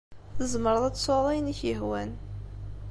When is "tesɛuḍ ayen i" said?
0.95-1.55